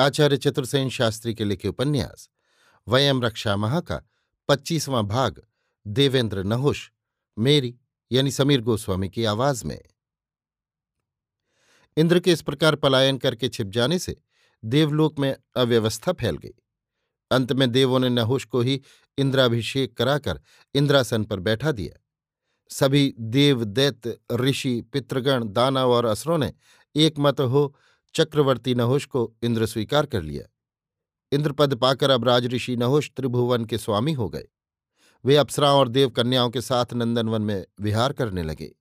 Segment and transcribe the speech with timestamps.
[0.00, 2.30] आचार्य चतुर्सेन शास्त्री के लिखे उपन्यास,
[2.88, 4.02] वयम रक्षा महा का
[4.48, 5.42] पच्चीसवां भाग,
[5.86, 6.90] देवेंद्र नहुष,
[7.38, 7.78] मेरी,
[8.12, 9.80] यानी समीर गोस्वामी की आवाज़ में।
[11.96, 14.22] इंद्र के इस प्रकार पलायन करके छिप जाने से
[14.64, 16.54] देवलोक में अव्यवस्था फैल गई।
[17.30, 18.82] अंत में देवों ने नहुष को ही
[19.18, 20.40] इंद्राभिषेक कराकर
[20.74, 22.00] इंद्रासन पर बैठा दिया।
[22.68, 26.52] सभी देव दैत्य ऋषि, पितृगण, दानव और असुरों ने
[26.96, 27.76] एक मत हो
[28.14, 30.54] चक्रवर्ती नहुष को इंद्र स्वीकार कर लिया।
[31.32, 34.44] इंद्रपद पाकर अब राजऋषि नहुष त्रिभुवन के स्वामी हो गए।
[35.24, 38.74] वे अप्सराओं और देवकन्याओं के साथ नंदनवन में विहार करने लगे।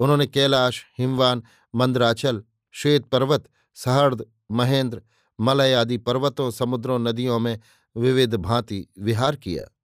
[0.00, 1.42] उन्होंने कैलाश, हिमवान,
[1.74, 5.02] मंदराचल, श्वेत पर्वत, सहर्द, महेंद्र,
[5.40, 7.60] मलय आदि पर्वतों, समुद्रों, नदियों में
[7.96, 9.76] विविध भांति विहार किया।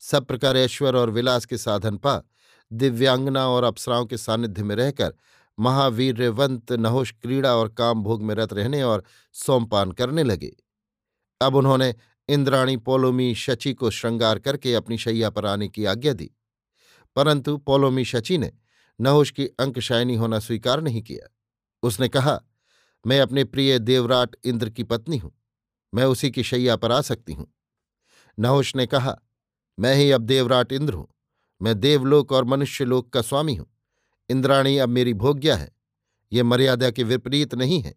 [0.00, 2.22] सब प्रकार ऐश्वर और विलास के साधन पा,
[2.72, 5.14] दिव्यांगना और अप्सराओं के सानिध्य में रहकर
[5.58, 10.56] महावीरवंत नहुष क्रीड़ा और काम भोग में रत रहने और सोमपान करने लगे।
[11.42, 11.94] अब उन्होंने
[12.28, 16.30] इंद्राणी पोलोमी शची को श्रृंगार करके अपनी शैया पर आने की आज्ञा दी।
[17.16, 18.52] परंतु पोलोमी शची ने
[19.00, 21.34] नहुष की अंकशायनी होना स्वीकार नहीं किया।
[21.82, 22.40] उसने कहा,
[23.06, 25.32] मैं अपने प्रिय देवराट इंद्र की पत्नी हूँ।
[25.94, 27.54] मैं उसी की शैया पर आ सकती हूँ।
[28.38, 29.18] नहुष ने कहा,
[29.78, 31.08] मैं ही अब देवराट इंद्र हूँ।
[31.62, 33.77] मैं देवलोक और मनुष्यलोक का स्वामी हूँ।
[34.30, 35.72] इंद्राणी, अब मेरी भोग्या है।
[36.32, 37.94] ये मर्यादा के विपरीत नहीं है।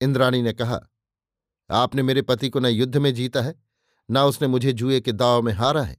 [0.00, 0.80] इंद्राणी ने कहा,
[1.70, 3.62] आपने मेरे पति को न युद्ध में जीता है,
[4.10, 5.96] न उसने मुझे जुए के दाव में हारा है।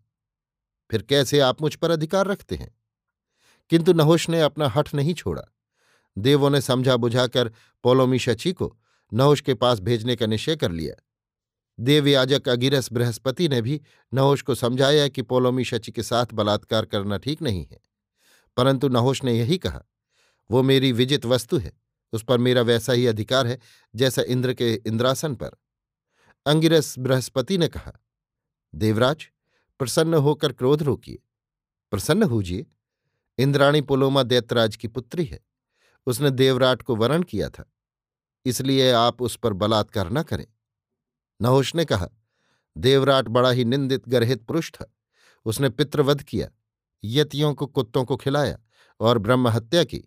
[0.92, 2.76] फिर कैसे आप मुझ पर अधिकार रखते हैं?
[3.70, 5.44] किंतु नहुष ने अपना हठ नहीं छोड़ा।
[6.18, 7.52] देवों ने समझा बुझाकर
[7.84, 8.78] पोलोमी शची को
[9.14, 11.04] नहुष के पास भेजने का निश्चय कर लिया।
[11.80, 13.82] देवयाजक अगिरस बृहस्पति ने भी
[14.14, 17.91] नहुष को समझाया कि पोलोमी शची के साथ बलात्कार करना ठीक नहीं है।
[18.58, 19.84] परंतु नहोश ने यही कहा,
[20.50, 21.72] वो मेरी विजित वस्तु है,
[22.14, 23.60] उस पर मेरा वैसा ही अधिकार है
[23.96, 25.52] जैसा इंद्र के इंद्रासन पर।
[26.46, 27.92] अंगिरस बृहस्पति ने कहा,
[28.74, 29.28] देवराज,
[29.80, 31.20] प्रसन्न होकर क्रोध रोकिए।
[31.92, 32.66] प्रसन्न होजिए।
[33.38, 35.40] इंद्राणी पुलोमा दैत्यराज की पुत्री है।
[36.08, 37.72] उसने देवराट को वरण किया था,
[38.46, 40.46] इसलिए आप उस पर बलात्कार न करें।
[41.42, 42.10] नहोश ने कहा,
[42.76, 44.92] देवराट बड़ा ही निंदित, गर्हित पुरुष था।
[45.46, 46.50] उसने पितृवध किया
[47.04, 48.58] यतियों को कुत्तों को खिलाया
[49.00, 50.04] और ब्रह्म हत्या की।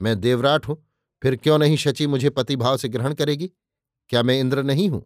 [0.00, 0.76] मैं देवराट हूँ,
[1.22, 3.50] फिर क्यों नहीं शची मुझे पतिभाव से ग्रहण करेगी?
[4.08, 5.04] क्या मैं इंद्र नहीं हूँ?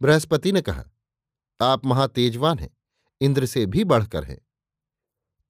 [0.00, 0.84] बृहस्पति ने कहा,
[1.60, 2.70] आप महातेजवान हैं,
[3.20, 4.38] इंद्र से भी बढ़कर हैं।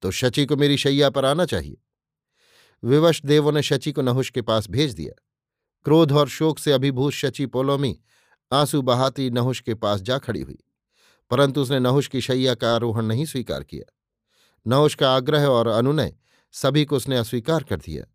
[0.01, 1.77] तो शची को मेरी शैया पर आना चाहिए।
[2.83, 5.13] विवश देवों ने शची को नहुष के पास भेज दिया।
[5.85, 7.99] क्रोध और शोक से अभिभूत शची पोलोमी
[8.51, 10.57] आँसू बहाती नहुष के पास जा खड़ी हुई,
[11.31, 13.93] परंतु उसने नहुष की शैया का आरोहण नहीं स्वीकार किया।
[14.67, 16.15] नहुष का आग्रह और अनुनय
[16.51, 18.05] सभी को उसने अस्वीकार कर दिया।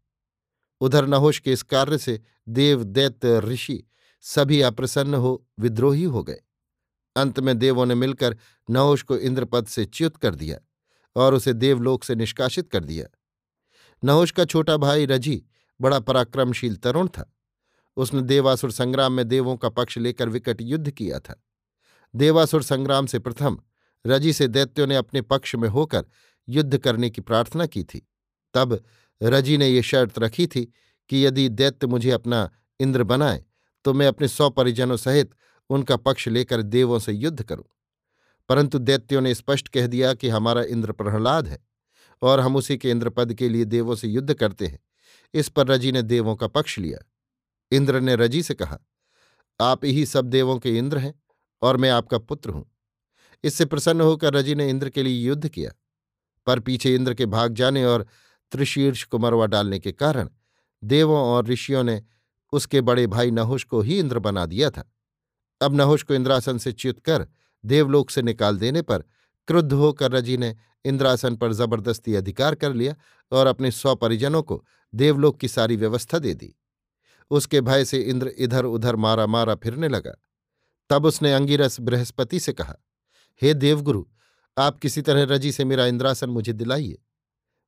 [0.80, 3.84] उधर नहुष के इस कार्य से देव दैत्य ऋषि
[4.20, 6.40] सभी अप्रसन्न हो, विद्रोही हो गए।
[7.16, 8.36] अंत में देवों ने मिलकर
[8.70, 10.58] नहुष को इंद्रपद से च्युत कर दिया
[11.16, 13.06] और उसे देवलोक से निष्कासित कर दिया।
[14.04, 15.44] नहुष का छोटा भाई रज़ी
[15.80, 17.32] बड़ा पराक्रमशील तरुण था।
[17.96, 21.44] उसने देवासुर संग्राम में देवों का पक्ष लेकर विकट युद्ध किया था।
[22.16, 23.58] देवासुर संग्राम से प्रथम
[24.06, 26.04] रज़ी से दैत्यों ने अपने पक्ष में होकर
[26.48, 28.06] युद्ध करने की प्रार्थना की थी।
[28.54, 28.81] तब
[29.20, 30.64] रज़ी ने ये शर्त रखी थी
[31.10, 32.48] कि यदि दैत्य मुझे अपना
[32.81, 33.44] इंद्र बनाए
[33.84, 35.31] तो मैं अपने सौ परिजनों सहित
[35.70, 37.64] उनका पक्ष लेकर देवों से युद्ध करूँ।
[38.48, 41.58] परंतु दैत्यों ने स्पष्ट कह दिया कि हमारा इंद्र प्रहलाद है
[42.22, 44.78] और हम उसी के इंद्रपद के लिए देवों से युद्ध करते हैं।
[45.34, 46.99] इस पर रज़ी ने देवों का पक्ष लिया।
[47.72, 48.78] इंद्र ने रज़ी से कहा,
[49.60, 51.14] आप ही सब देवों के इंद्र हैं
[51.62, 52.64] और मैं आपका पुत्र हूँ।
[53.44, 55.72] इससे प्रसन्न होकर रज़ी ने इंद्र के लिए युद्ध किया।
[56.46, 58.06] पर पीछे इंद्र के भाग जाने और
[58.52, 60.28] त्रिशीर्ष को मरवा डालने के कारण
[60.82, 62.02] देवों और ऋषियों ने
[62.52, 64.90] उसके बड़े भाई नहुष को ही इंद्र बना दिया था।
[65.60, 67.26] अब नहुष को इंद्रासन से च्युत कर
[67.64, 69.04] देवलोक से निकाल देने पर
[69.48, 70.54] क्रुद्ध होकर रज़ी ने
[70.84, 72.94] इंद्रासन पर ज़बरदस्ती अधिकार कर लिया
[73.32, 76.54] और अपने सौ परिजनों को देवलोक की सारी व्यवस्था दे दी।
[77.31, 80.14] उसके भय से इंद्र इधर उधर मारा मारा फिरने लगा।
[80.90, 82.75] तब उसने अंगिरस बृहस्पति से कहा,
[83.42, 84.04] हे देवगुरु
[84.58, 86.99] आप किसी तरह रज़ी से मेरा इंद्रासन मुझे दिलाइए।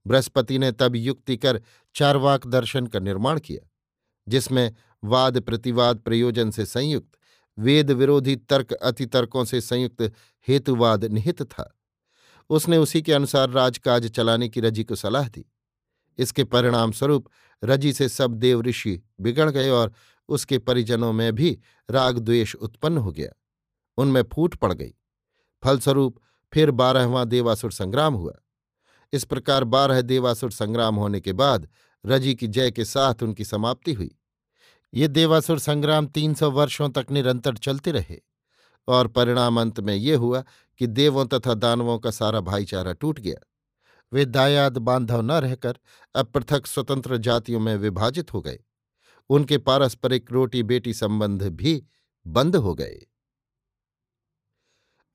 [0.06, 1.62] बृहस्पति ने तब युक्ति कर
[1.94, 3.68] चारवाक दर्शन का निर्माण किया,
[4.28, 4.74] जिसमें
[5.04, 7.18] वाद, प्रतिवाद, प्रयोजन से संयुक्त,
[7.58, 10.12] वेद विरोधी तर्क अतितर्कों से संयुक्त
[10.48, 11.78] हेतुवाद निहित था।
[12.50, 15.52] उसने उसी के अनुसार राजकाज चलाने की रज़ी को सलाह दी।
[16.18, 17.28] इसके परिणाम स्वरूप
[17.64, 19.92] रज़ी से सब देव ऋषि बिगड़ गए और
[20.28, 21.58] उसके परिजनों में भी
[21.90, 23.30] राग द्वेष उत्पन्न हो गया।
[23.96, 24.94] उनमें फूट पड़ गई।
[25.64, 26.20] फलस्वरूप
[26.52, 28.32] फिर बारहवां देवासुर संग्राम हुआ।
[29.12, 31.68] इस प्रकार बारह देवासुर संग्राम होने के बाद
[32.06, 34.14] रज़ी की जय के साथ उनकी समाप्ति हुई।
[34.94, 38.18] ये देवासुर संग्राम तीन सौ वर्षों तक निरंतर चलते रहे
[38.88, 40.44] और परिणाम अंत में ये हुआ
[40.80, 43.38] कि देवों तथा दानवों का सारा भाईचारा टूट गया।
[44.12, 45.78] वे दायाद बांधव न रहकर
[46.14, 48.58] अब पृथक स्वतंत्र जातियों में विभाजित हो गए।
[49.30, 51.82] उनके पारस्परिक रोटी बेटी संबंध भी
[52.26, 53.06] बंद हो गए।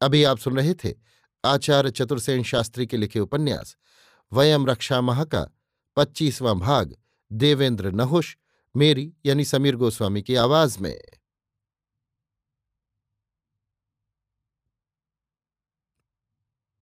[0.02, 0.94] अभी आप सुन रहे थे
[1.46, 3.76] आचार्य चतुर्सेन शास्त्री के लिखे उपन्यास,
[4.34, 5.48] वयम रक्षा मह का
[5.96, 6.96] पच्चीसवां भाग,
[7.32, 8.36] देवेंद्र नहुष,
[8.76, 11.02] मेरी यानी समीर गोस्वामी की आवाज़ में।